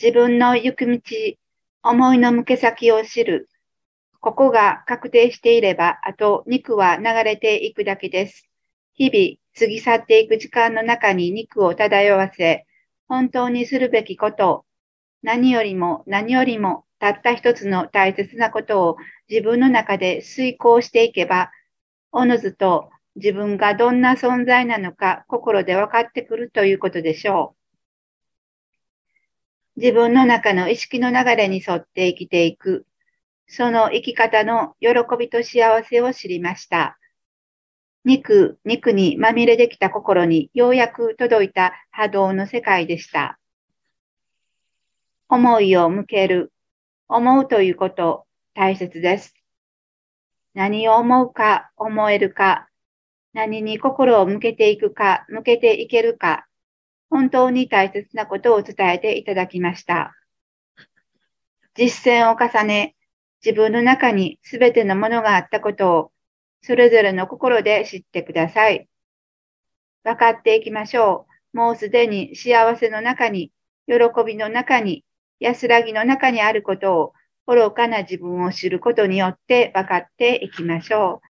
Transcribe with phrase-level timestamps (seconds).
[0.00, 1.00] 自分の行く道、
[1.82, 3.48] 思いの向け先を知る。
[4.20, 8.48] ここが確定していれば、あと肉は流れていくだけです。
[8.94, 12.64] 日々、過ぎ去っていく時間の中に肉を漂わせ、
[13.08, 14.64] 本当にするべきこと、
[15.24, 18.96] 何よりも何よりもたった一つの大切なことを
[19.28, 21.50] 自分の中で遂行していけば、
[22.12, 27.57] おのずと自分がどんな存在なのか心で分かってくるということでしょう。
[29.80, 32.84] 自分の中の意識の流れに沿って生きていく、
[33.46, 36.98] その生き方の喜びと幸せを知りました。
[38.04, 43.38] 肉、肉にまみれできた心にようやく届いた波動の世界でした。
[45.28, 46.52] 思いを向ける、
[47.06, 49.32] 思うということ大切です。
[50.54, 52.68] 何を思うか、思えるか、
[53.32, 56.47] 何に心を向けていくか、向けていけるか、
[57.10, 60.14] 本当に大切なことを伝えていただきました。
[61.74, 62.96] 実践を重ね、
[63.44, 66.12] 自分の中にすべてのものがあったことを、
[66.62, 68.88] それぞれの心で知ってください。
[70.02, 71.56] 分かっていきましょう。
[71.56, 73.52] もうすでに幸せの中に、
[73.86, 73.94] 喜
[74.26, 75.04] びの中に、
[75.40, 77.12] 安らぎの中にあることを、
[77.46, 81.27] 愚かな自分を知ることによって分かっていきましょう。